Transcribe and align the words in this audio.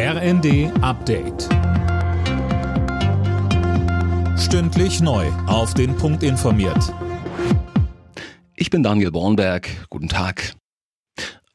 RND 0.00 0.70
Update. 0.80 1.48
Stündlich 4.38 5.00
neu. 5.00 5.26
Auf 5.48 5.74
den 5.74 5.96
Punkt 5.96 6.22
informiert. 6.22 6.94
Ich 8.54 8.70
bin 8.70 8.84
Daniel 8.84 9.10
Bornberg. 9.10 9.68
Guten 9.90 10.08
Tag. 10.08 10.52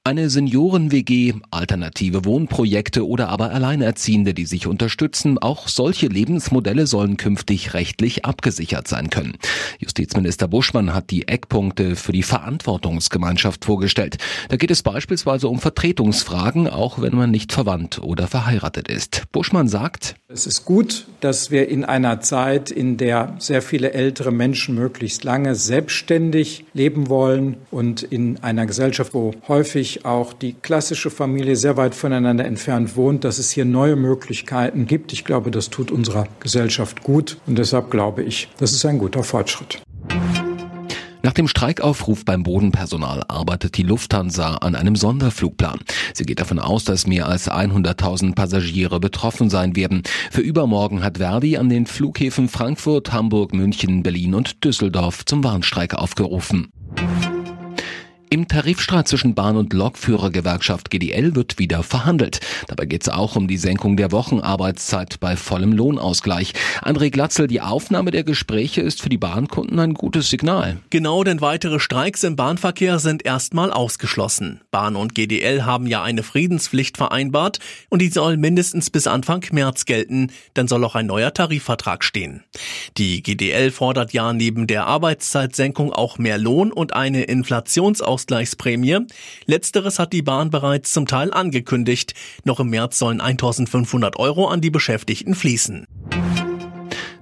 Eine 0.06 0.30
Senioren-WG, 0.30 1.36
alternative 1.50 2.26
Wohnprojekte 2.26 3.08
oder 3.08 3.30
aber 3.30 3.52
Alleinerziehende, 3.52 4.34
die 4.34 4.46
sich 4.46 4.68
unterstützen, 4.68 5.38
auch 5.38 5.70
solche 5.70 6.08
Lebensmodelle 6.08 6.88
sollen 6.88 7.16
künftig 7.16 7.74
rechtlich 7.74 8.26
abgesichert 8.26 8.86
sein 8.86 9.10
können. 9.10 9.38
Justizminister 9.80 10.50
Buschmann 10.50 10.94
hat 10.94 11.10
die 11.10 11.30
Eckpunkte 11.30 11.96
für 11.96 12.12
die 12.12 12.22
Verantwortungsgemeinschaft 12.22 13.64
vorgestellt. 13.64 14.18
Da 14.50 14.58
geht 14.58 14.72
es 14.72 14.84
beispielsweise 14.84 15.48
um 15.48 15.60
Vertretungsfragen, 15.60 16.68
auch 16.68 17.02
wenn 17.02 17.16
man 17.16 17.32
nicht 17.32 17.54
verwandt 17.54 18.04
oder 18.04 18.28
verheiratet 18.28 18.90
ist. 18.90 19.24
Buschmann 19.32 19.70
sagt, 19.70 20.18
es 20.28 20.48
ist 20.48 20.66
gut, 20.66 21.06
dass 21.22 21.50
wir 21.50 21.70
in 21.70 21.86
einer 21.86 22.20
Zeit, 22.20 22.72
in 22.72 22.98
der 22.98 23.36
sehr 23.40 23.62
viele 23.62 23.94
ältere 23.94 24.32
Menschen 24.32 24.76
möglichst 24.76 25.24
lange 25.24 25.56
selbstständig 25.56 26.66
leben 26.74 27.08
wollen 27.08 27.56
und 27.72 28.04
in 28.04 28.44
einer 28.44 28.66
Gesellschaft, 28.66 29.14
wo 29.14 29.34
häufig 29.48 29.93
auch 30.06 30.34
die 30.34 30.54
klassische 30.54 31.10
Familie 31.10 31.56
sehr 31.56 31.78
weit 31.78 31.96
voneinander 31.96 32.46
entfernt 32.46 32.96
wohnt, 32.96 33.24
dass 33.24 33.38
es 33.38 33.52
hier 33.52 33.66
neue 33.66 33.96
Möglichkeiten 33.96 34.88
gibt. 34.88 35.14
Ich 35.14 35.26
glaube, 35.26 35.52
das 35.52 35.70
tut 35.70 35.92
unserer 35.92 36.28
Gesellschaft 36.40 37.04
gut 37.04 37.38
und 37.48 37.58
deshalb 37.58 37.92
glaube 37.92 38.24
ich, 38.24 38.50
das 38.58 38.72
ist 38.72 38.86
ein 38.86 38.98
guter 38.98 39.24
Fortschritt. 39.24 39.82
Nach 41.26 41.32
dem 41.32 41.48
Streikaufruf 41.48 42.26
beim 42.26 42.44
Bodenpersonal 42.44 43.24
arbeitet 43.30 43.78
die 43.78 43.84
Lufthansa 43.84 44.56
an 44.56 44.76
einem 44.76 44.98
Sonderflugplan. 44.98 45.80
Sie 46.14 46.26
geht 46.26 46.42
davon 46.42 46.60
aus, 46.60 46.84
dass 46.84 47.08
mehr 47.08 47.30
als 47.30 47.50
100.000 47.50 48.36
Passagiere 48.36 49.00
betroffen 49.00 49.50
sein 49.50 49.78
werden. 49.78 50.04
Für 50.32 50.42
übermorgen 50.42 51.02
hat 51.02 51.20
Verdi 51.20 51.56
an 51.56 51.70
den 51.70 51.86
Flughäfen 51.86 52.50
Frankfurt, 52.50 53.14
Hamburg, 53.14 53.54
München, 53.54 54.04
Berlin 54.04 54.36
und 54.36 54.66
Düsseldorf 54.66 55.24
zum 55.24 55.46
Warnstreik 55.46 55.94
aufgerufen. 55.94 56.73
Im 58.34 58.48
Tarifstreit 58.48 59.08
zwischen 59.08 59.36
Bahn- 59.36 59.58
und 59.58 59.74
Lokführergewerkschaft 59.74 60.90
GDL 60.90 61.36
wird 61.36 61.60
wieder 61.60 61.84
verhandelt. 61.84 62.40
Dabei 62.66 62.88
geht 62.88 63.04
es 63.04 63.10
auch 63.10 63.36
um 63.36 63.48
die 63.48 63.58
Senkung 63.58 63.96
der 63.96 64.12
Wochenarbeitszeit 64.12 65.20
bei 65.20 65.38
vollem 65.38 65.72
Lohnausgleich. 65.72 66.54
André 66.82 67.12
Glatzel, 67.12 67.46
die 67.46 67.62
Aufnahme 67.62 68.10
der 68.10 68.24
Gespräche 68.24 68.82
ist 68.82 69.04
für 69.04 69.10
die 69.10 69.20
Bahnkunden 69.20 69.78
ein 69.78 69.94
gutes 69.94 70.32
Signal. 70.32 70.78
Genau, 70.90 71.24
denn 71.24 71.42
weitere 71.42 71.80
Streiks 71.80 72.24
im 72.24 72.36
Bahnverkehr 72.36 72.98
sind 72.98 73.24
erstmal 73.24 73.72
ausgeschlossen. 73.72 74.62
Bahn 74.72 74.96
und 74.96 75.14
GDL 75.14 75.64
haben 75.64 75.86
ja 75.86 76.02
eine 76.02 76.24
Friedenspflicht 76.24 76.98
vereinbart 76.98 77.60
und 77.90 78.02
die 78.02 78.10
soll 78.10 78.38
mindestens 78.38 78.90
bis 78.90 79.06
Anfang 79.06 79.46
März 79.52 79.86
gelten. 79.86 80.32
Dann 80.56 80.68
soll 80.68 80.84
auch 80.86 80.96
ein 80.96 81.06
neuer 81.06 81.36
Tarifvertrag 81.36 82.04
stehen. 82.04 82.42
Die 82.98 83.22
GDL 83.22 83.70
fordert 83.70 84.12
ja 84.12 84.34
neben 84.34 84.66
der 84.66 84.88
Arbeitszeitsenkung 84.88 85.94
auch 85.94 86.18
mehr 86.18 86.40
Lohn 86.40 86.72
und 86.72 86.96
eine 86.96 87.26
Inflationsaus 87.26 88.23
Ausgleichsprämie. 88.24 89.00
Letzteres 89.46 90.00
hat 90.00 90.14
die 90.14 90.22
Bahn 90.22 90.50
bereits 90.50 90.94
zum 90.94 91.06
Teil 91.08 91.34
angekündigt. 91.34 92.14
Noch 92.46 92.60
im 92.60 92.70
März 92.70 92.98
sollen 92.98 93.20
1500 93.20 94.18
Euro 94.18 94.48
an 94.48 94.62
die 94.62 94.70
Beschäftigten 94.70 95.36
fließen. 95.36 95.86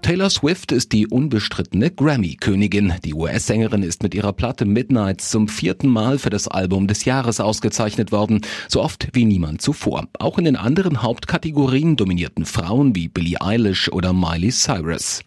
Taylor 0.04 0.30
Swift 0.30 0.72
ist 0.72 0.92
die 0.94 1.08
unbestrittene 1.08 1.92
Grammy-Königin. 1.92 2.94
Die 3.04 3.14
US-Sängerin 3.14 3.84
ist 3.84 4.04
mit 4.04 4.16
ihrer 4.16 4.34
Platte 4.34 4.66
Midnight 4.66 5.22
zum 5.22 5.48
vierten 5.48 5.90
Mal 5.90 6.18
für 6.18 6.32
das 6.32 6.48
Album 6.48 6.88
des 6.88 7.06
Jahres 7.06 7.40
ausgezeichnet 7.40 8.12
worden, 8.12 8.42
so 8.68 8.82
oft 8.82 9.10
wie 9.14 9.26
niemand 9.26 9.62
zuvor. 9.62 10.08
Auch 10.20 10.38
in 10.38 10.46
den 10.46 10.56
anderen 10.56 11.02
Hauptkategorien 11.02 11.98
dominierten 11.98 12.46
Frauen 12.46 12.96
wie 12.96 13.08
Billie 13.08 13.42
Eilish 13.42 13.90
oder 13.90 14.12
Miley 14.12 14.52
Cyrus. 14.52 15.22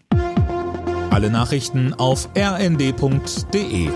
Alle 1.11 1.31
Nachrichten 1.31 1.94
auf 1.94 2.28
rnd.de 2.36 3.88